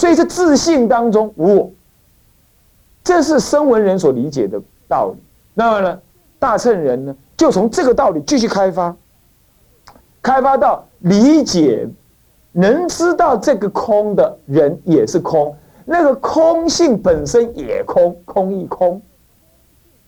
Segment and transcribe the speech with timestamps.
[0.00, 1.70] 所以是自信当中无我，
[3.04, 4.58] 这是声闻人所理解的
[4.88, 5.22] 道理。
[5.52, 6.00] 那么呢，
[6.38, 8.96] 大乘人呢，就从这个道理继续开发，
[10.22, 11.86] 开发到理解，
[12.50, 15.54] 能知道这个空的人也是空，
[15.84, 19.02] 那个空性本身也空，空亦空，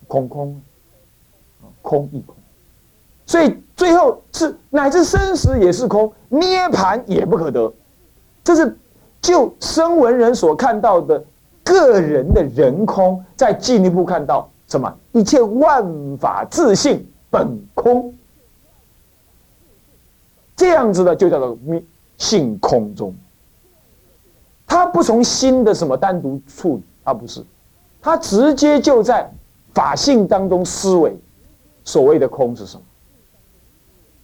[0.08, 0.62] 空空，
[1.82, 2.34] 空亦空。
[3.26, 7.70] 所以最后是乃至生死也是空，涅盘也不可得，
[8.42, 8.74] 这是。
[9.22, 11.24] 就声闻人所看到的
[11.62, 14.92] 个人的人空，再进一步看到什么？
[15.12, 15.86] 一切万
[16.18, 18.12] 法自性本空，
[20.56, 21.56] 这样子的就叫做
[22.18, 23.14] 性空中。
[24.66, 27.44] 他不从心的什么单独处理，他不是，
[28.00, 29.30] 他直接就在
[29.72, 31.16] 法性当中思维，
[31.84, 32.82] 所谓的空是什么？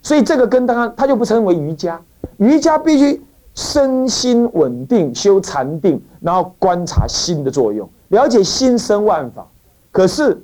[0.02, 2.02] 所以这个跟刚刚他就不称为瑜伽，
[2.38, 3.22] 瑜伽必须。
[3.58, 9.44] 身心稳定，修禅定，然后观察心的作用，了解心生万法。
[9.90, 10.40] 可是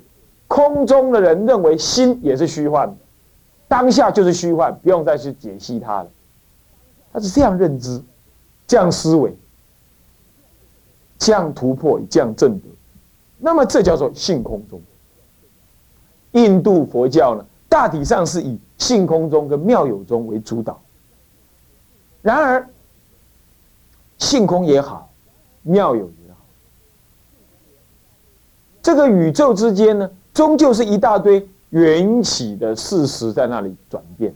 [0.49, 2.95] 空中的人认为心也是虚幻的，
[3.69, 6.09] 当下就是虚幻，不用再去解析它了。
[7.13, 8.03] 他是这样认知，
[8.67, 9.33] 这样思维，
[11.17, 12.65] 这样突破，这样证得。
[13.37, 14.81] 那么这叫做性空中。
[16.33, 20.77] 印度佛教呢，大体上是以性空中跟妙有中为主导。
[22.21, 22.67] 然而。
[24.17, 25.09] 性空也好，
[25.63, 26.37] 妙有也好，
[28.81, 34.33] 这个宇宙之间呢，终究是一大堆缘起的事实在那里转变，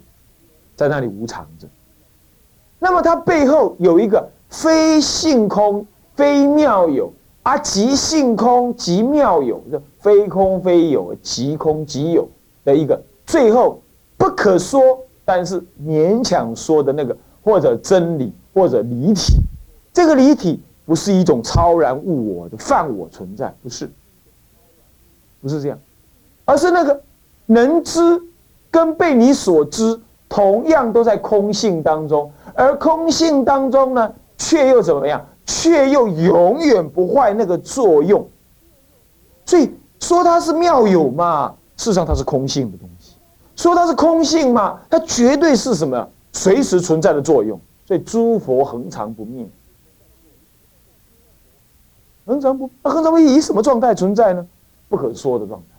[0.75, 1.67] 在那里无常着。
[2.77, 5.85] 那么它背后有一个非性空
[6.15, 7.11] 非妙有，
[7.43, 12.27] 而即性空即妙有，的非空非有，即空即有
[12.65, 13.81] 的一个最后
[14.17, 14.81] 不可说，
[15.23, 19.35] 但是勉强说的那个或者真理或者离体。
[19.93, 23.89] 这个离体不是一种超然物我的泛我存在，不是，
[25.41, 25.79] 不是这样，
[26.45, 27.01] 而是那个
[27.45, 28.21] 能知
[28.71, 35.25] 跟被你所知同样都在空性当中，而空性当中呢，却又怎么样？
[35.45, 38.27] 却又永远不坏那个作用。
[39.45, 43.15] 所以说它是妙有嘛，事实上它是空性的东西；
[43.55, 46.07] 说它是空性嘛，它绝对是什么？
[46.33, 47.59] 随时存在的作用。
[47.87, 49.43] 所以诸佛恒常不灭。
[52.29, 54.47] 恒常不，那恒常不以什么状态存在呢？
[54.87, 55.75] 不可说的状态，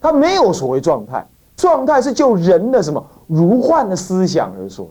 [0.00, 1.24] 它没有所谓状态，
[1.56, 4.90] 状态是就人的什么如幻的思想而说，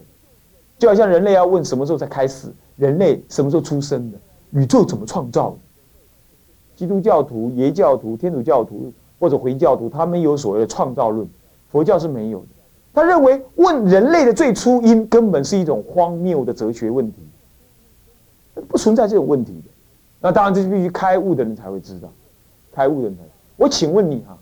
[0.79, 4.17] 就好像人类要问什么时候才开始，人类什么时候出生的，
[4.51, 5.57] 宇宙怎么创造的？
[6.77, 8.89] 基督教徒、耶教徒、天主教徒
[9.19, 11.27] 或者回教徒，他们有所谓的创造论，
[11.67, 12.47] 佛教是没有的。
[12.93, 17.17] 他认为问人类的最初因，根本是一种荒谬的哲学问题，
[18.69, 19.70] 不存在这种问题的。
[20.21, 22.07] 那当然，这是必须开悟的人才会知道。
[22.71, 23.17] 开悟的人，
[23.57, 24.37] 我请问你哈，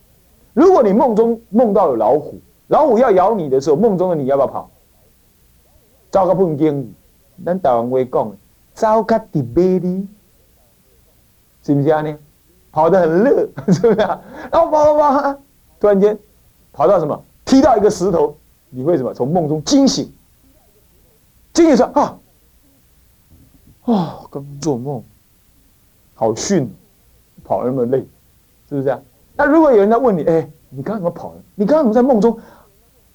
[0.53, 4.69] 如果你梦中梦到有老虎，老虎要咬你的时候，梦中的你要不要跑？
[6.11, 6.93] 糟糕，碰见，
[7.45, 8.35] 咱台湾话讲，
[8.73, 10.07] 糟糕的美丽，
[11.63, 12.01] 是不是啊？
[12.01, 12.17] 呢，
[12.71, 14.21] 跑得很热，是不是啊？
[14.51, 15.39] 然后跑跑跑，
[15.79, 16.19] 突然间
[16.73, 17.23] 跑到什么？
[17.45, 18.35] 踢到一个石头，
[18.69, 19.13] 你会什么？
[19.13, 20.11] 从梦中惊醒，
[21.53, 22.19] 惊醒说啊，
[23.85, 25.01] 啊，刚做梦。
[26.19, 26.69] 好训，
[27.45, 27.99] 跑那么累，
[28.67, 28.99] 是不是啊？
[29.37, 31.41] 那如果有人在问你，哎，你刚刚怎么跑的？
[31.55, 32.37] 你刚刚怎么在梦中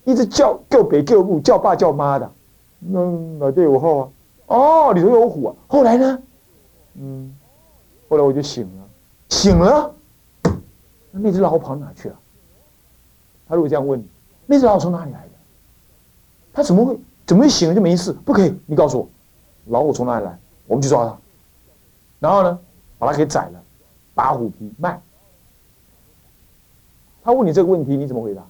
[0.05, 2.33] 一直叫叫北叫母叫爸叫妈的？
[2.79, 3.05] 那
[3.39, 4.09] 哪对我后啊？
[4.47, 5.55] 哦，里头有虎啊！
[5.67, 6.23] 后来呢？
[6.95, 7.37] 嗯，
[8.09, 8.85] 后来我就醒了，
[9.29, 9.95] 醒了。
[11.11, 12.19] 那那只老虎跑哪去了？
[13.47, 14.09] 他如果这样问你，
[14.47, 15.31] 那只老虎从哪里来的？
[16.55, 18.15] 他怎么会怎么会醒了就没事？
[18.25, 19.09] 不可以，你告诉我，
[19.67, 20.39] 老虎从哪里来？
[20.67, 21.15] 我们去抓它。
[22.19, 22.59] 然后呢？
[23.05, 23.63] 把它给宰了，
[24.15, 25.01] 扒虎皮卖。
[27.23, 28.43] 他问你这个问题，你怎么回答？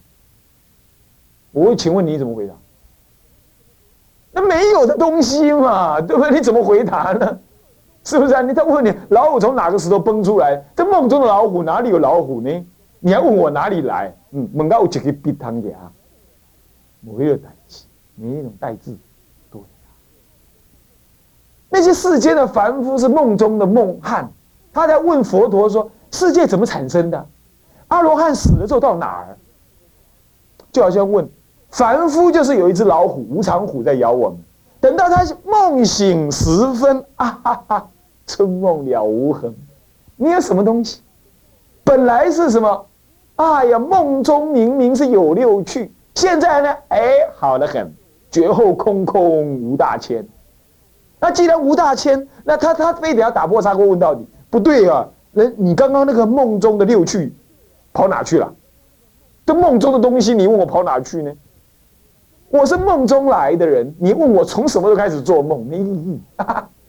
[1.53, 2.55] 我会请问你怎么回答？
[4.33, 6.31] 那没有的东西嘛，对不对？
[6.33, 7.39] 你怎么回答呢？
[8.03, 8.43] 是不是啊？
[8.43, 10.63] 你再问你老虎从哪个石头蹦出来？
[10.75, 12.67] 这梦中的老虎哪里有老虎呢？
[12.99, 14.15] 你还问我哪里来？
[14.33, 15.91] 嗯，梦到有一个鼻汤的啊，
[17.01, 17.85] 没有代字，
[18.17, 18.97] 没那种代字。
[19.53, 19.61] 对
[21.71, 24.29] 那些世间的凡夫是梦中的梦汉。
[24.75, 27.27] 他在问佛陀说：“世界怎么产生的？
[27.89, 29.39] 阿罗汉死了之后到哪儿？”
[30.73, 31.27] 就好像问
[31.71, 34.39] 凡夫，就是有一只老虎，无常虎在咬我们。
[34.81, 37.89] 等到他梦醒时分，啊哈哈，
[38.27, 39.55] 春梦了无痕。
[40.17, 41.01] 你有什么东西？
[41.85, 42.87] 本来是什么？
[43.37, 46.77] 哎呀，梦中明明是有六趣，现在呢？
[46.89, 47.01] 哎，
[47.37, 47.95] 好的很，
[48.31, 50.27] 绝后空空无大千。
[51.19, 55.05] 那既然无大千，那他他非得要打破砂锅问到底，不对啊！
[55.33, 57.33] 人你刚刚那个梦中的六趣，
[57.93, 58.55] 跑哪去了？
[59.45, 61.33] 这梦中的东西，你问我跑哪去呢？
[62.51, 66.21] 我是梦中来的人，你问我从什么时候开始做梦，没意义，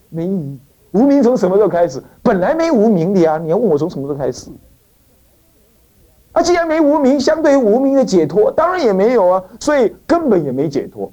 [0.10, 0.60] 没意义。
[0.92, 2.00] 无名从什么时候开始？
[2.22, 3.40] 本来没无名的呀！
[3.40, 4.52] 你要问我从什么时候开始？
[6.34, 11.12] 啊，既然没无名，相对于无名的解脱，当然也没有啊，所以根本也没解脱。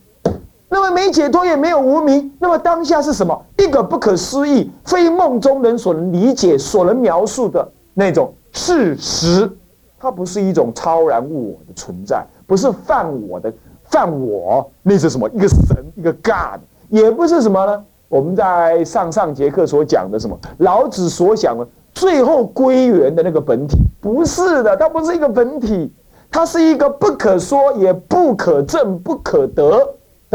[0.72, 3.38] 那么没解脱也没有无名，那么当下是什么？
[3.58, 9.50] 一个不可思议、非梦中人所能理解、所能描述的那种事实。
[9.98, 13.52] 它不是一种超然物我的存在，不是犯我的
[13.84, 15.28] 犯我，那是什么？
[15.34, 16.58] 一个神，一个 God，
[16.88, 17.84] 也不是什么呢？
[18.08, 20.34] 我们在上上节课所讲的什么？
[20.56, 25.92] 老子所讲的最后归元的那个本体，不是的，它不是一个本体，
[26.30, 29.86] 它是一个不可说、也不可证、不可得。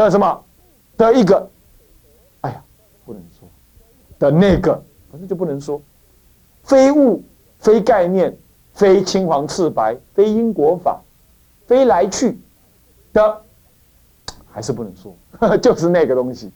[0.04, 0.44] 的什么
[0.96, 1.50] 的一个，
[2.42, 2.62] 哎呀，
[3.04, 3.48] 不能说
[4.18, 4.72] 的那个，
[5.10, 5.80] 反正就不能说，
[6.62, 7.22] 非物，
[7.58, 8.36] 非概念，
[8.72, 11.00] 非青黄赤白，非因果法，
[11.66, 12.38] 非来去
[13.12, 13.42] 的，
[14.48, 15.14] 还是不能说，
[15.58, 16.52] 就是那个东西。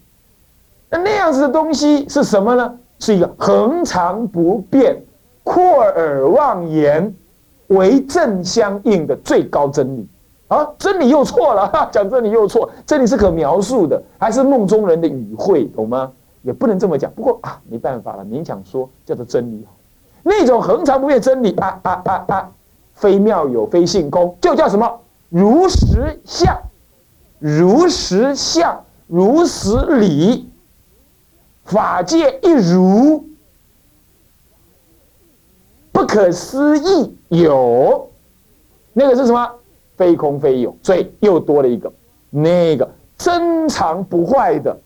[0.89, 2.79] 那那样子的东西是什么呢？
[3.01, 5.03] 是一个恒常不变、
[5.43, 7.13] 扩耳妄言、
[7.67, 10.07] 为正相应的最高真理。
[10.53, 16.13] 啊，真理又错了，哈 讲真理又错，真理是可描述的，还是梦中人的语汇，懂吗？
[16.43, 17.11] 也不能这么讲。
[17.13, 19.67] 不过啊，没办法了，勉强说叫做真理。
[20.23, 22.51] 那种恒常不变真理啊啊啊啊，
[22.93, 25.01] 非妙有，非性空，就叫什么
[25.31, 26.57] 如实相，
[27.39, 30.51] 如实相，如实理，
[31.65, 33.25] 法界一如，
[35.91, 38.11] 不可思议有，
[38.93, 39.49] 那个是什么？
[40.03, 41.93] 非空非有，所以又多了一个
[42.29, 44.77] 那个珍藏不坏的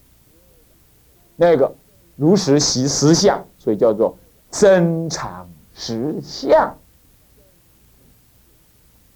[1.37, 1.75] 那个
[2.17, 4.15] 如实实实相，所以叫做
[4.51, 6.77] 真藏实相。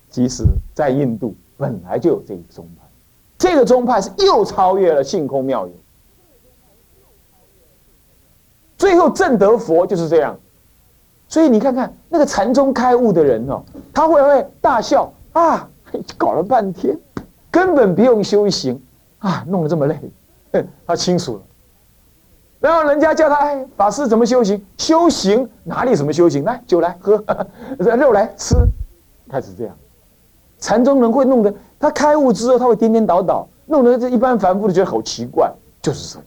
[0.08, 0.42] 其实，
[0.74, 2.86] 在印度本来就有这个宗派，
[3.36, 5.72] 这个宗派是又超越了性空妙有，
[8.78, 10.34] 最后证得佛就是这样。
[11.28, 13.62] 所以你看看那个禅宗开悟的人哦，
[13.92, 15.68] 他会不会大笑啊？
[16.16, 16.98] 搞了半天，
[17.50, 18.80] 根本不用修行
[19.18, 19.98] 啊，弄得这么累，
[20.86, 21.40] 他清楚了。
[22.60, 24.62] 然后人家叫他，法师怎么修行？
[24.76, 26.44] 修行哪里什么修行？
[26.44, 27.22] 来酒来喝，
[27.78, 28.54] 肉来吃，
[29.30, 29.74] 开始这样。
[30.58, 35.50] 禅宗人会弄得他开悟之后，他会颠颠倒倒，弄得这一般凡夫都觉得好奇怪，
[35.80, 36.26] 就是这样。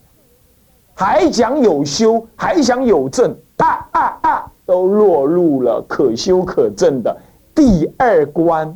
[0.95, 7.15] 还讲有修，还想有证，啊啊啊，都落入了可修可证的
[7.53, 8.75] 第二关。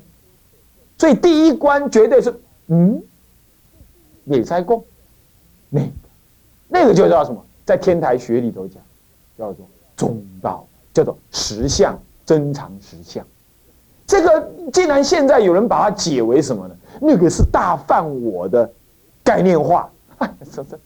[0.97, 2.33] 所以第一关绝对是，
[2.67, 3.01] 嗯，
[4.25, 4.83] 也在供，
[5.69, 5.91] 那个，
[6.67, 7.43] 那个就叫什么？
[7.65, 8.81] 在天台学里头讲，
[9.37, 13.25] 叫做中道，叫做实相，真常实相。
[14.07, 16.75] 这个既然现在有人把它解为什么呢？
[16.99, 18.67] 那个是大犯我的
[19.23, 19.91] 概念化，
[20.49, 20.79] 是是，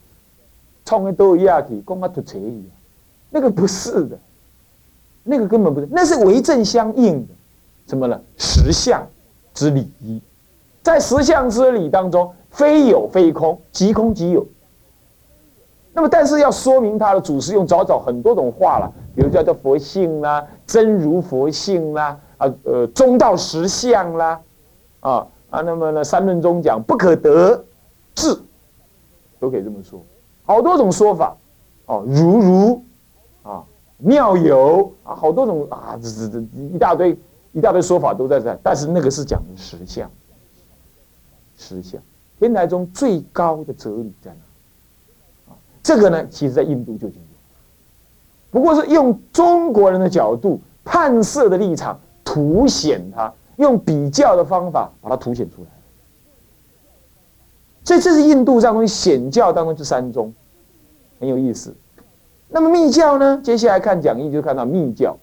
[0.84, 2.70] 创个都一样去，讲啊吐车一样，
[3.30, 4.18] 那个不是的，
[5.22, 7.32] 那个根本不是，那是为正相应的，
[7.86, 8.20] 什么呢？
[8.36, 9.06] 实相。
[9.54, 9.90] 之理，
[10.82, 14.46] 在实相之理当中，非有非空，即空即有。
[15.94, 24.40] 那么，但是要说明它的祖师用找找很多种话了，比如叫做佛性啦，真如佛性啦，啊呃中道实相啦，
[25.00, 27.62] 啊啊，那么呢三论中讲不可得
[28.14, 28.34] 智，
[29.38, 30.02] 都可以这么说，
[30.44, 31.36] 好多种说法，
[31.84, 32.82] 哦如如
[33.42, 33.62] 啊
[33.98, 36.38] 妙有啊好多种啊这这这
[36.74, 37.16] 一大堆。
[37.52, 40.10] 一大堆说法都在这，但是那个是讲的实相，
[41.56, 42.00] 实相。
[42.38, 45.54] 天台中最高的哲理在哪？
[45.82, 47.26] 这个呢，其实在印度就已经有，
[48.50, 55.68] 不过是用中国人的角度、判色的立场凸显它，用比较的方法把它凸显出来。
[57.84, 60.32] 所以这是印度当中显教当中这三宗，
[61.20, 61.74] 很有意思。
[62.48, 63.40] 那么密教呢？
[63.42, 65.16] 接下来看讲义就看到密教。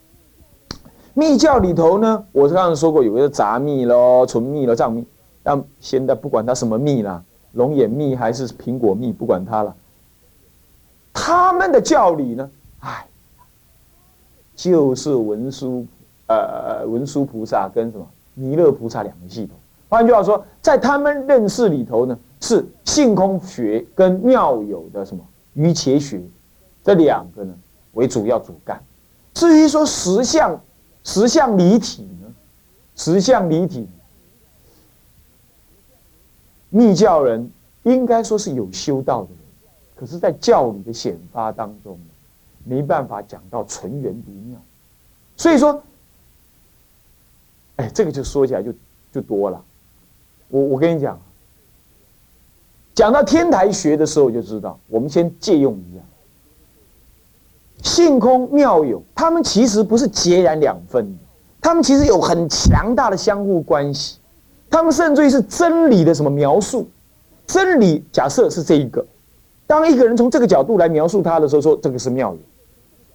[1.14, 5.06] 密教里头呢，我刚刚说过，有一个杂密咯、纯密咯、藏密。
[5.42, 7.24] 但现在不管它什么密啦，
[7.54, 9.76] 龙眼密还是苹果密，不管它了。
[11.14, 12.50] 他们的教理呢，
[12.82, 13.06] 哎，
[14.56, 15.86] 就是文殊
[16.28, 19.56] 呃文殊菩萨跟什么弥勒菩萨两个系统。
[19.88, 25.24] 换句话说，在他们认识里头呢，是性空学跟妙有的什么
[25.54, 26.22] 瑜伽学
[26.84, 27.54] 这两个呢
[27.94, 28.80] 为主要主干。
[29.34, 30.60] 至于说实相。
[31.10, 32.32] 实相离体呢？
[32.96, 33.88] 实相离体，
[36.70, 37.52] 密教人
[37.82, 39.38] 应该说是有修道的人，
[39.96, 41.98] 可是，在教理的显发当中，
[42.64, 44.62] 没办法讲到纯元独妙。
[45.36, 45.82] 所以说，
[47.78, 48.72] 哎，这个就说起来就
[49.12, 49.66] 就多了。
[50.50, 51.20] 我我跟你讲，
[52.94, 56.02] 讲到天台学的时候，就知道我们先借用一下，
[57.84, 61.20] 性空妙有，他们其实不是截然两分的，
[61.62, 64.20] 他们其实有很强大的相互关系，
[64.70, 66.88] 他们甚至于是真理的什么描述。
[67.48, 69.04] 真理假设是这一个，
[69.66, 72.40] 当一个人从这个角度来描述他的时候，说这个是妙有，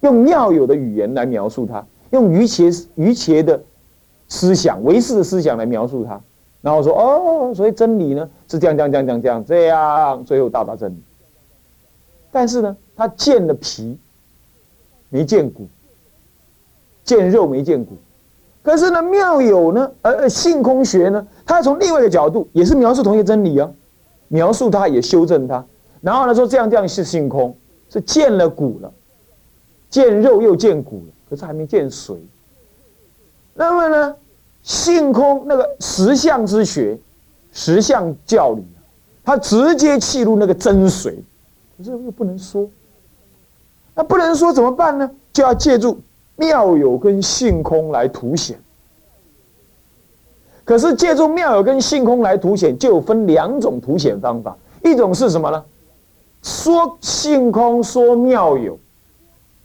[0.01, 3.61] 用妙有的语言来描述它，用余切余切的
[4.27, 6.19] 思想唯识的思想来描述它，
[6.61, 10.97] 然后说哦，所以真理呢是这样这样这样这样这样，最后到达真理。
[12.29, 13.97] 但是呢，他见了皮，
[15.09, 15.67] 没见骨，
[17.03, 17.95] 见肉没见骨。
[18.63, 23.71] 可是呢，妙有呢，呃，性空学呢，它从另外一个角度也是描述同一个真理啊。
[24.27, 25.63] 描述它也修正它，
[26.01, 27.55] 然后呢说这样这样是性空，
[27.91, 28.91] 是见了骨了，
[29.87, 32.17] 见肉又见骨了，可是还没见水。
[33.53, 34.15] 那么呢，
[34.63, 36.97] 性空那个实相之学，
[37.53, 38.63] 实相教理，
[39.23, 41.23] 他直接契入那个真水，
[41.77, 42.67] 可是又不能说，
[43.95, 45.09] 那不能说怎么办呢？
[45.33, 45.99] 就要借助
[46.35, 48.59] 妙有跟性空来凸显。
[50.63, 54.57] 可是借助妙有跟性空来凸显，就分两种凸显方法。
[54.83, 55.63] 一种是什么呢？
[56.43, 58.77] 说性空，说妙有，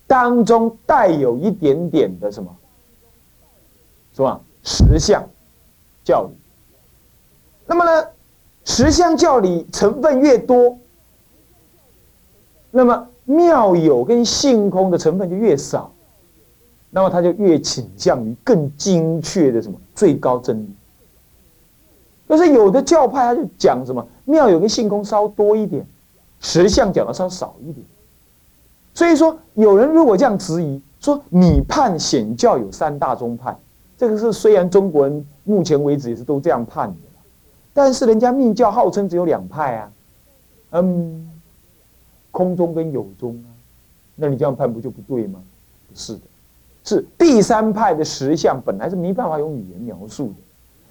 [0.06, 2.54] 当中带有一点点的什么？
[4.14, 4.40] 是吧？
[4.62, 5.26] 实相
[6.04, 6.30] 教理。
[7.66, 8.06] 那么呢，
[8.64, 10.76] 实相教理成分越多，
[12.70, 15.92] 那么妙有跟性空的成分就越少，
[16.90, 20.68] 那么他就越倾向于更精确的什么最高真理。
[22.26, 25.86] 可是有的教派他就讲什么妙有跟性空稍多一点，
[26.40, 27.86] 实相讲的稍少一点。
[28.94, 33.56] 所以说，有人如果这样质疑说，你判显教有三大宗派，
[33.96, 36.96] 这个是虽然中国人目前为止也是都这样判的，
[37.72, 39.92] 但是人家密教号称只有两派啊，
[40.72, 41.29] 嗯，
[42.40, 43.52] 空中跟有中啊，
[44.16, 45.38] 那你这样判不就不对吗？
[45.88, 46.20] 不是的，
[46.84, 50.34] 是第三派的实相本来是没办法用语言描述的。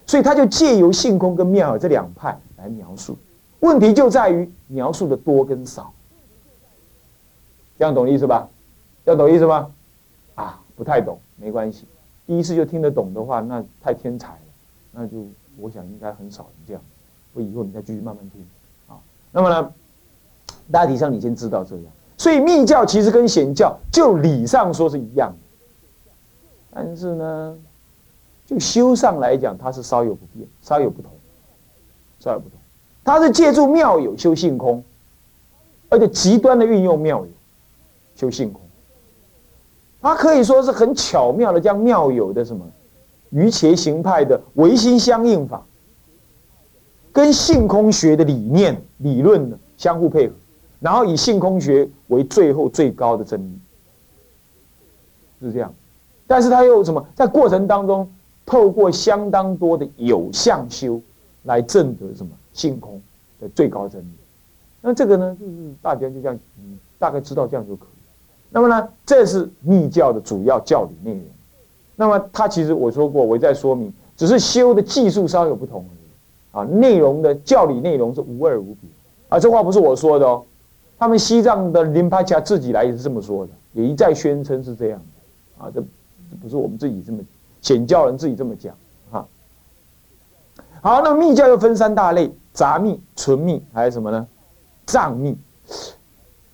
[0.05, 3.15] 所以他就借由性空跟妙有这两派来描述，
[3.59, 5.93] 问题就在于描述的多跟少，
[7.77, 8.49] 这样懂意思吧？
[9.05, 9.71] 这样懂意思吗？
[10.33, 11.85] 啊，不太懂没关系，
[12.25, 14.39] 第一次就听得懂的话，那太天才了，
[14.91, 15.27] 那就
[15.59, 16.81] 我想应该很少人这样，
[17.33, 18.43] 我以后你再继续慢慢听
[18.87, 18.97] 啊。
[19.31, 19.73] 那么呢，
[20.71, 21.85] 大体上你先知道这样，
[22.17, 26.13] 所以密教其实跟显教就理上说是一样的，
[26.73, 27.57] 但是呢。
[28.45, 31.11] 就修上来讲，它是稍有不变，稍有不同，
[32.19, 32.57] 稍有不同。
[33.03, 34.83] 它是借助妙有修性空，
[35.87, 37.27] 而且极端的运用妙有
[38.15, 38.59] 修性空。
[40.01, 42.65] 它可以说是很巧妙的将妙有的什么
[43.29, 45.63] 于伽行派的唯心相应法，
[47.11, 50.33] 跟性空学的理念理论呢相互配合，
[50.79, 53.59] 然后以性空学为最后最高的真理，
[55.41, 55.73] 是这样。
[56.27, 58.09] 但是他又什么在过程当中？
[58.45, 60.99] 透过相当多的有相修
[61.43, 62.99] 来证得什么性空
[63.39, 64.07] 的最高真理，
[64.81, 65.51] 那这个呢，就是
[65.83, 66.39] 大家就这样，
[66.97, 67.99] 大概知道这样就可以。
[68.49, 71.23] 那么呢，这是密教的主要教理内容。
[71.95, 76.67] 那么它其实我说过，我再说明，只是修的技术稍有不同而已。
[76.67, 78.89] 啊，内容的教理内容是无二无别。
[79.27, 80.43] 啊，这话不是我说的哦，
[80.99, 85.63] 他们西藏的林帕恰自己来也是这么说的，也一再宣称是这样的。
[85.63, 87.19] 啊，这这不是我们自己这么。
[87.61, 88.75] 显教人自己这么讲，
[89.09, 89.25] 哈。
[90.81, 94.27] 好，那密教又分三大类：杂密、纯密，还有什么呢？
[94.85, 95.37] 藏密。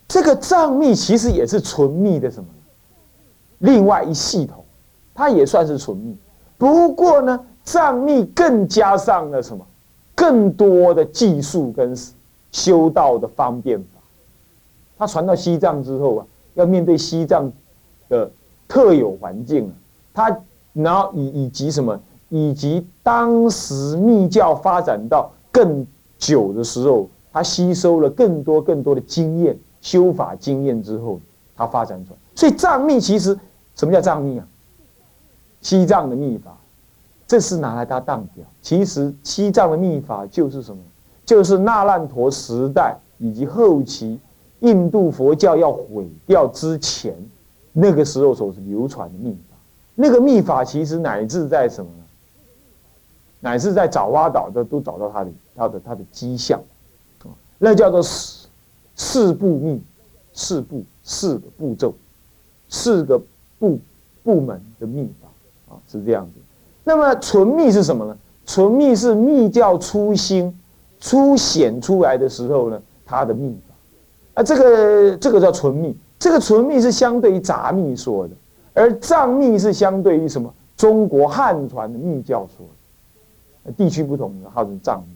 [0.08, 2.50] 这个藏密其实也是纯密的什么？
[3.60, 4.64] 另外一系统，
[5.14, 6.16] 它也算是纯密。
[6.58, 9.66] 不过呢，藏密更加上了什么？
[10.16, 11.96] 更多的技术跟
[12.52, 13.84] 修道的方便
[14.98, 15.06] 法。
[15.06, 16.26] 它传到西藏之后啊，
[16.56, 17.52] 要面对西藏
[18.10, 18.32] 的
[18.68, 19.74] 特有环境啊，
[20.14, 20.40] 它。
[20.74, 21.98] 然后以以及什么，
[22.28, 25.88] 以及当时密教发展到更
[26.18, 31.18] 久的时候，他吸收了更多更多的经验，修法经验之后，
[31.56, 32.18] 他发展出来。
[32.36, 33.40] 所以藏密其实
[33.74, 34.46] 什么叫藏密啊？
[35.62, 36.58] 西藏的密法，
[37.26, 38.44] 这是拿来当当表。
[38.62, 40.84] 其实西藏的密法就是什么？
[41.26, 44.20] 就是那烂陀时代以及后期
[44.66, 47.16] 印度佛教要毁掉之前，
[47.72, 49.56] 那个时候所流传的秘法。
[49.94, 52.04] 那个秘法其实乃至在什么呢？
[53.40, 56.60] 乃至在爪哇岛的都找到它的、它的、它的迹象，
[57.58, 58.02] 那叫做
[58.96, 59.82] 四部秘，
[60.34, 61.94] 四部四个步骤，
[62.68, 63.22] 四个
[63.60, 63.80] 部
[64.24, 66.40] 部门的秘法啊，是这样子。
[66.84, 68.18] 那么纯密是什么呢？
[68.46, 70.54] 纯密是密教初心
[71.00, 73.65] 初显出来的时候呢，它的密法
[74.36, 75.98] 啊，这个这个叫纯密。
[76.18, 78.34] 这个纯密是相对于杂密说的，
[78.74, 80.54] 而藏密是相对于什么？
[80.78, 82.66] 中国汉传的密教说
[83.64, 85.16] 的，地区不同的号称藏密。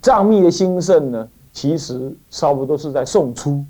[0.00, 3.64] 藏密的兴盛呢，其实差不多是在宋初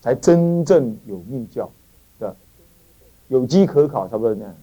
[0.00, 1.70] 才真正有密教
[2.18, 2.34] 的，
[3.28, 4.54] 有机可考，差不多那样。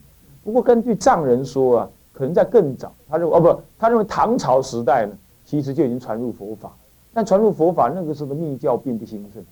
[0.44, 5.14] 不过根据藏人说啊，可能在更早，他认为哦不，他认为唐朝时代呢，
[5.46, 6.74] 其实就已经传入佛法，
[7.14, 9.44] 但传入佛法那个时候的密教并不兴盛，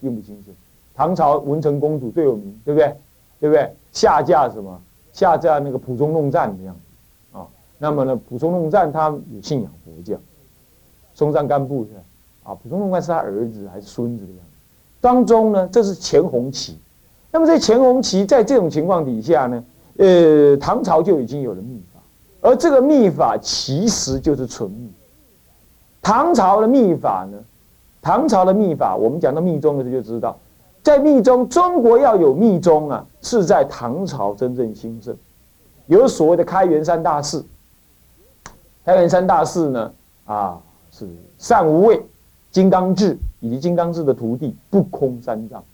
[0.00, 0.54] 并不兴盛。
[0.94, 2.96] 唐朝文成公主最有名，对不对？
[3.40, 3.72] 对不对？
[3.92, 4.80] 下嫁什么？
[5.12, 7.46] 下嫁那个蒲松弄赞的样子啊。
[7.78, 10.16] 那么呢，蒲松弄赞他有信仰佛教。
[11.14, 11.90] 松赞干布是
[12.42, 14.44] 啊，蒲松弄赞是他儿子还是孙子的样子？
[15.00, 16.78] 当中呢，这是钱弘期。
[17.30, 19.64] 那么在钱弘期在这种情况底下呢，
[19.98, 22.00] 呃，唐朝就已经有了秘法，
[22.40, 24.90] 而这个秘法其实就是纯密。
[26.04, 27.38] 唐朝的秘法呢，
[28.00, 30.38] 唐朝的秘法，我们讲到密宗的时候就知道，
[30.82, 35.16] 在密宗，中国要有密宗啊，是在唐朝真正兴盛，
[35.86, 37.42] 有所谓的开元三大士。
[38.84, 39.92] 开元三大士呢，
[40.26, 40.60] 啊。
[40.96, 41.08] 是
[41.38, 42.00] 善无畏、
[42.52, 45.64] 金刚智以及金刚智的徒弟不空三藏，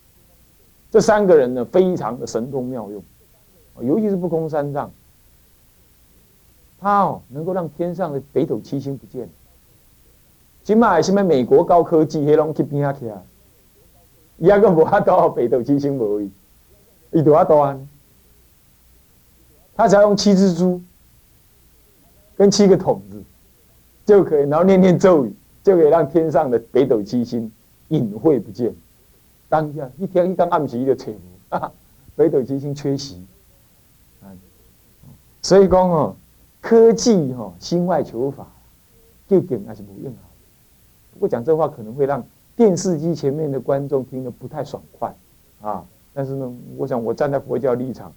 [0.91, 3.03] 这三个人呢，非常的神通妙用，
[3.87, 4.91] 尤其是不空三藏，
[6.81, 9.29] 他哦能够让天上的北斗七星不见。
[10.71, 13.21] 今麦现在美国高科技迄拢去边啊去啊，
[14.37, 16.31] 压根无法到北斗七星无位，
[17.11, 17.89] 伊多阿多安，
[19.75, 20.81] 他只要用七只猪
[22.37, 23.21] 跟七个桶子。
[24.07, 27.51] 就可以，然后念念咒语，就可以让天上的北斗七星
[27.89, 28.73] 隐晦不见。
[29.49, 31.11] 当下一天一刚暗时就扯
[31.51, 31.71] 无，
[32.15, 33.21] 北斗七星缺席。
[35.43, 36.15] 所以讲哦，
[36.61, 38.47] 科技哈，心外求法，
[39.27, 40.30] 究竟还是无用啊。
[41.21, 42.25] 不讲这话可能会让
[42.57, 45.15] 电视机前面的观众听得不太爽快
[45.61, 45.85] 啊。
[46.15, 48.13] 但是呢，我想我站在佛教立场，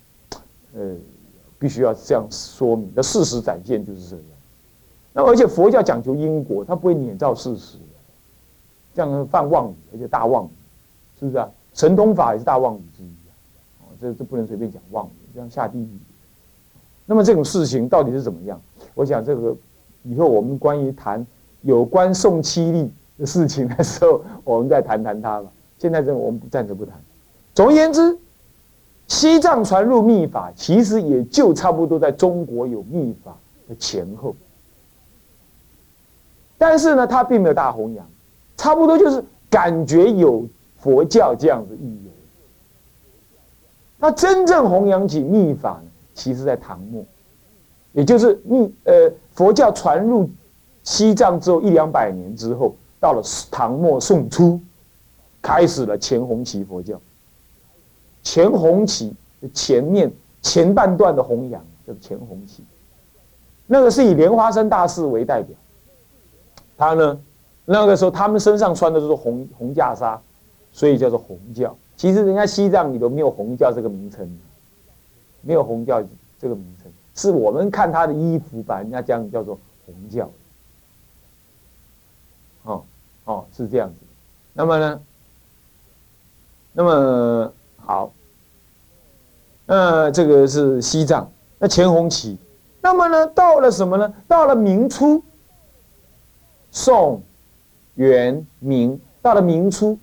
[0.73, 0.95] 呃，
[1.59, 4.25] 必须要这样说明，那事实展现就是这样。
[5.11, 7.77] 那而且佛教讲究因果，它不会捏造事实，
[8.95, 10.49] 这样犯妄语，而且大妄语，
[11.19, 11.47] 是不是啊？
[11.73, 13.31] 神通法也是大妄语之一啊！
[13.81, 15.89] 哦，这这不能随便讲妄语，这样下地狱。
[17.05, 18.59] 那么这种事情到底是怎么样？
[18.95, 19.55] 我想这个
[20.03, 21.25] 以后我们关于谈
[21.63, 25.51] 有关宋七力的事情的时候，我们再谈谈它吧。
[25.79, 26.95] 现在这我们暂时不谈。
[27.53, 28.17] 总而言之，
[29.07, 33.35] 西藏传入密法，其实也就差不多在中国有密法
[33.67, 34.35] 的前后。
[36.57, 38.05] 但是呢，他并没有大弘扬，
[38.55, 40.47] 差不多就是感觉有
[40.79, 42.07] 佛教这样子意义。
[43.97, 47.05] 那真正弘扬起密法呢，其实在唐末，
[47.91, 50.29] 也就是密呃佛教传入
[50.83, 54.59] 西藏之后一两百年之后，到了唐末宋初，
[55.41, 56.99] 开始了前弘期佛教。
[58.21, 59.13] 前弘期
[59.53, 62.63] 前面前半段的弘扬叫做前弘期，
[63.67, 65.55] 那个是以莲花生大士为代表。
[66.77, 67.19] 他呢，
[67.65, 70.17] 那个时候他们身上穿的都是红红袈裟，
[70.71, 71.75] 所以叫做红教。
[71.95, 74.27] 其实人家西藏里头没有红教这个名称，
[75.41, 76.01] 没有红教
[76.39, 80.29] 这个名称，是我们看他的衣服把人家这样叫做红教。
[82.63, 82.83] 哦
[83.25, 83.95] 哦，是这样子。
[84.53, 85.01] 那么呢，
[86.73, 88.11] 那么好，
[89.65, 92.37] 那这个是西藏，那前红旗。
[92.81, 94.13] 那么呢，到了什么呢？
[94.27, 95.23] 到了明初。
[96.75, 97.21] 宋、
[97.93, 99.95] 元、明，到了明初，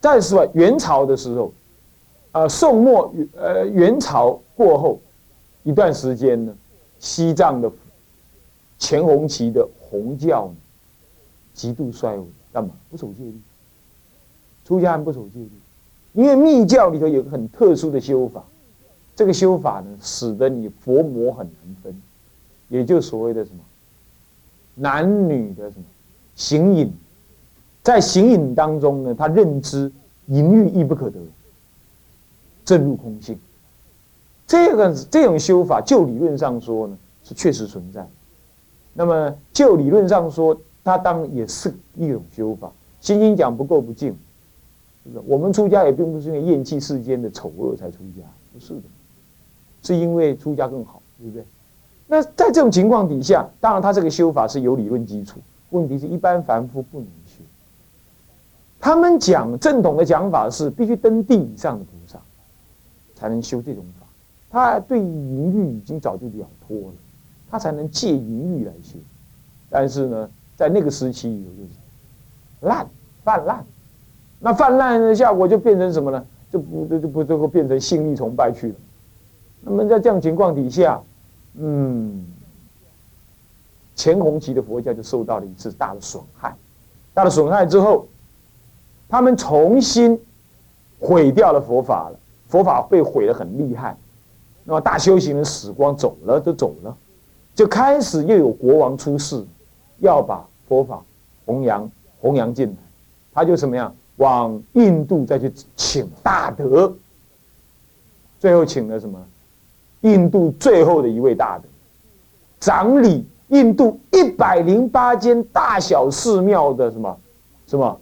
[0.00, 1.52] 再说元朝的时候，
[2.32, 5.00] 啊，宋末呃元朝过后
[5.62, 6.52] 一段时间呢，
[6.98, 7.70] 西藏的
[8.80, 10.56] 前红旗的红教呢，
[11.58, 12.70] 极度衰微，干嘛？
[12.88, 13.34] 不守戒律，
[14.64, 15.50] 出家人不守戒律，
[16.12, 18.44] 因为密教里头有个很特殊的修法，
[19.16, 22.00] 这个修法呢，使得你佛魔很难分，
[22.68, 23.58] 也就所谓的什么？
[24.76, 25.84] 男女的什么
[26.36, 26.92] 形影，
[27.82, 29.90] 在形影当中呢，他认知
[30.26, 31.18] 淫欲亦不可得，
[32.64, 33.36] 正入空性。
[34.46, 38.08] 这个这种修法，就理论上说呢，是确实存在。
[38.94, 42.72] 那么就理论上说，他当然也是一种修法。
[43.00, 44.10] 心经讲不够不净，
[45.04, 45.24] 是不是？
[45.26, 48.22] 我们出家也并不是因为厌弃世间的丑恶才出家，
[48.52, 48.82] 不是的，
[49.82, 51.44] 是因为出家更好，对不对？
[52.06, 55.38] 那在这种情况底下，当然他这个修法是有理论基础。
[55.70, 57.42] 问题是一般凡夫不能修，
[58.80, 62.18] 他们讲正统的讲法是，必须登地以上的菩萨
[63.14, 64.06] 才能修这种法。
[64.50, 66.94] 他对淫欲已经早就了脱了，
[67.50, 68.96] 他才能借淫欲来修。
[69.68, 71.78] 但是呢，在那个时期有就是
[72.62, 72.84] 烂
[73.22, 73.64] 泛滥，
[74.40, 76.26] 那泛滥的效果就变成什么呢？
[76.50, 78.74] 就不就就不就会变成性力崇拜去了。
[79.60, 81.00] 那么在这样情况底下，
[81.54, 82.26] 嗯，
[83.94, 86.56] 前弘期的佛教就受到了一次大的损害。
[87.14, 88.08] 大的损害之后，
[89.08, 90.20] 他们重新
[90.98, 92.18] 毁掉了佛法了，
[92.48, 93.96] 佛法被毁得很厉害。
[94.64, 96.96] 那么大修行人死光走了，都走了，
[97.54, 99.44] 就开始又有国王出世，
[99.98, 101.02] 要把佛法
[101.46, 102.76] 弘扬弘扬进来，
[103.32, 103.94] 他就什么样？
[104.16, 106.92] 往印度再去请大德，
[108.40, 109.24] 最后请了什么？
[110.00, 111.64] 印度最后的一位大德，
[112.58, 117.18] 掌理印度一百零八间大小寺庙的什么
[117.66, 118.00] 什么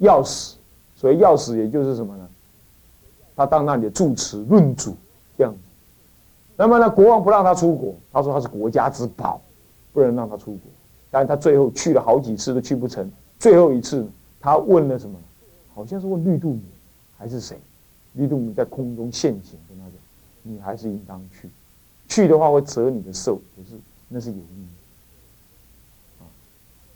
[0.00, 0.54] 钥匙，
[0.96, 2.28] 所以钥匙也就是什么呢？
[3.34, 4.94] 他当那里的住持论主
[5.36, 5.54] 这样。
[6.56, 9.40] 那么呢，国王不让他出国，他说他是国家之宝，
[9.92, 10.60] 不能让他出国。
[11.14, 14.04] 但他最后去了好几次都去不成，最后一次
[14.40, 15.16] 他问了什么？
[15.72, 16.60] 好像是问绿度母
[17.16, 17.56] 还是谁？
[18.14, 19.92] 绿度母在空中现形，跟他讲
[20.42, 21.48] ：“你还是应当去，
[22.08, 23.76] 去的话会折你的寿，可是
[24.08, 24.66] 那是有意义。”
[26.18, 26.26] 啊，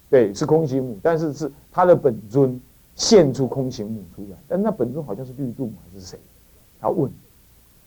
[0.09, 2.59] 对，是空行母，但是是他的本尊
[2.95, 6.19] 现出空行母出来，但那本尊好像是绿度母还是谁？
[6.81, 7.09] 他问，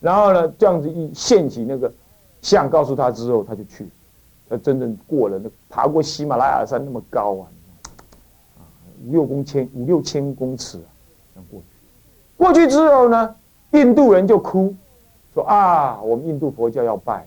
[0.00, 1.92] 然后呢，这样子一现起那个
[2.40, 3.86] 像，告诉他之后，他就去，
[4.52, 7.48] 他真正过了那爬过喜马拉雅山那么高啊！
[9.02, 10.92] 五六公千五六千公尺啊，
[11.32, 11.66] 这样过去。
[12.36, 13.34] 过去之后呢，
[13.70, 14.74] 印度人就哭，
[15.32, 17.26] 说啊，我们印度佛教要败。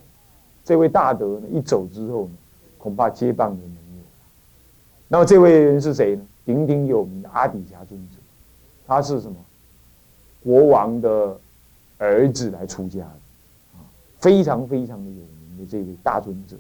[0.63, 2.33] 这位大德呢，一走之后呢，
[2.77, 4.09] 恐怕接棒人没有了。
[5.07, 6.21] 那么这位人是谁呢？
[6.45, 8.17] 鼎鼎有名的阿底峡尊者，
[8.85, 9.35] 他是什么？
[10.43, 11.35] 国王的
[11.97, 13.81] 儿子来出家的，啊，
[14.19, 16.55] 非常非常的有名的这位大尊者。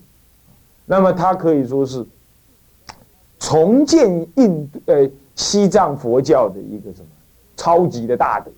[0.85, 2.05] 那么他可以说是。
[3.37, 7.07] 重建印呃西藏佛教的一个什么
[7.55, 8.49] 超级的大德，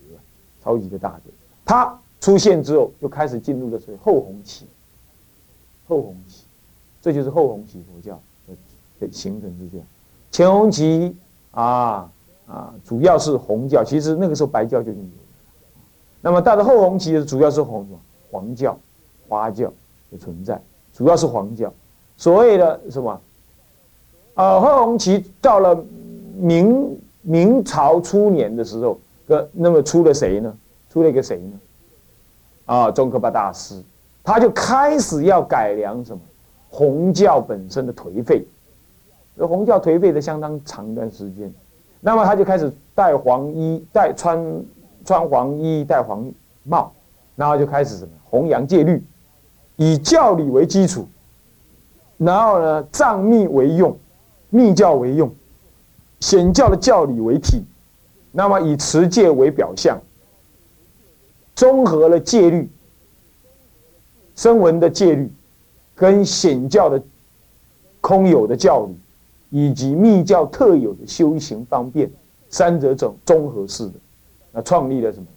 [0.64, 1.32] 超级的大德，
[1.66, 4.66] 他出现之后就开始进入了所谓后弘期。
[5.88, 6.44] 后弘期，
[7.02, 8.18] 这就是后弘期佛教
[9.00, 9.86] 的形成是这样。
[10.32, 11.14] 前弘期
[11.52, 12.10] 啊
[12.48, 15.28] 啊，主要是红教，其实那个时候白教就已经有了。
[16.22, 17.86] 那么到了后弘期，主要是红
[18.32, 18.78] 黄教、
[19.28, 19.74] 花教
[20.12, 20.62] 的存在，
[20.94, 21.74] 主要是黄教。
[22.18, 23.22] 所谓的什么？
[24.34, 25.84] 呃，后红旗到了
[26.38, 30.54] 明明朝初年的时候，个那么出了谁呢？
[30.92, 31.60] 出了一个谁呢？
[32.66, 33.82] 啊，宗喀巴大师，
[34.24, 36.20] 他就开始要改良什么？
[36.70, 38.46] 红教本身的颓废，
[39.38, 41.52] 红教颓废的相当长一段时间，
[42.02, 44.64] 那么他就开始戴黄衣，戴穿
[45.06, 46.30] 穿黄衣，戴黄
[46.64, 46.92] 帽，
[47.36, 48.12] 然后就开始什么？
[48.30, 49.02] 弘扬戒律，
[49.78, 51.08] 以教理为基础，
[52.18, 53.98] 然后呢，藏密为用。
[54.50, 55.30] 密教为用，
[56.22, 57.66] 显教的教理为体，
[58.32, 60.02] 那么以持戒为表象，
[61.54, 62.70] 综合了戒律、
[64.38, 65.30] 声闻的戒律，
[65.96, 67.04] 跟显教的
[68.00, 68.96] 空有的教理，
[69.50, 72.10] 以及密教特有的修行方便，
[72.50, 73.96] 三者整综合式的，
[74.54, 75.28] 那创立了什么？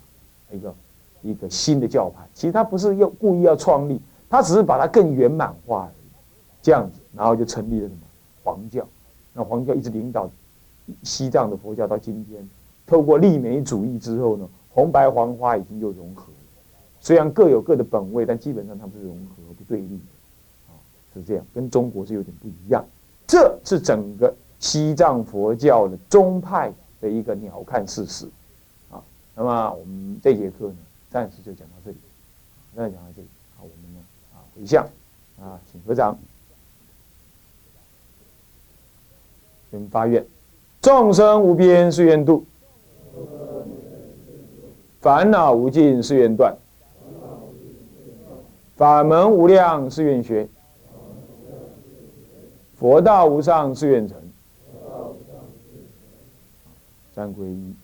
[0.52, 0.74] 一个
[1.22, 2.24] 一个新的教派。
[2.32, 5.92] 其实他不是要故意要创立，他只是把它更圆满化了。
[6.62, 8.00] 这样子，然后就成立了什么
[8.44, 8.86] 黄教。
[9.32, 10.28] 那黄教一直领导
[11.02, 12.48] 西藏的佛教到今天，
[12.86, 16.38] 透过立美主义之后呢，红白黄花已经又融合了。
[17.00, 20.00] 虽然各有各的本位，但基本上他们是融合不对立，
[20.68, 20.74] 啊，
[21.14, 22.84] 是这样，跟中国是有点不一样。
[23.26, 28.26] 这是整个西藏佛教的宗派的一个鸟瞰事实，
[28.90, 29.00] 啊，
[29.34, 30.76] 那么我们这节课呢，
[31.08, 31.96] 暂时就讲到这里，
[32.74, 34.00] 暂时讲到这里，好，我们呢，
[34.34, 34.84] 啊，回向，
[35.40, 36.18] 啊，请合掌。
[39.78, 40.24] 们发愿，
[40.80, 42.44] 众生无边誓愿度，
[45.00, 46.56] 烦恼无尽誓愿断，
[48.76, 50.48] 法门无量誓愿学，
[52.74, 54.16] 佛道无上誓愿成。
[57.14, 57.74] 三皈依，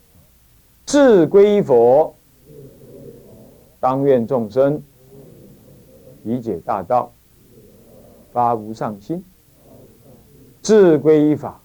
[0.87, 2.15] 自皈依佛，
[3.79, 4.83] 当愿众生
[6.23, 7.13] 理解大道，
[8.33, 9.23] 发无上心，
[10.63, 11.61] 智皈依法。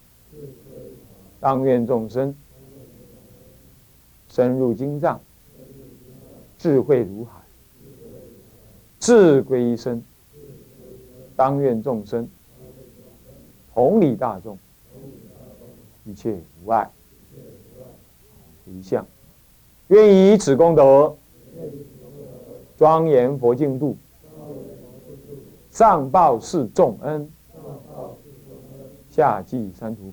[1.42, 2.32] 当愿众生
[4.28, 5.20] 深入经藏，
[6.56, 7.32] 智慧如海，
[9.00, 10.00] 智归一生。
[11.34, 12.28] 当愿众生
[13.74, 14.56] 同理大众，
[16.04, 16.88] 一切无碍。
[18.64, 19.04] 一相，
[19.88, 21.16] 愿以此功德，
[22.78, 23.96] 庄严佛净土，
[25.72, 27.28] 上报四重恩，
[29.10, 30.12] 下济三途苦。